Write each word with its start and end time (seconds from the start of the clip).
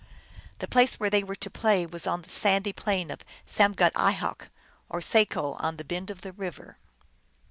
The 0.57 0.67
place 0.67 0.99
where 0.99 1.11
they 1.11 1.23
were 1.23 1.35
to 1.35 1.49
play 1.51 1.85
was 1.85 2.07
on 2.07 2.23
the 2.23 2.29
sandy 2.31 2.73
plain 2.73 3.11
of 3.11 3.23
Samgadihawk, 3.45 4.49
or 4.89 4.99
Saco, 4.99 5.51
on 5.59 5.77
the 5.77 5.85
bend 5.85 6.09
of 6.09 6.21
the 6.21 6.33
river. 6.33 6.79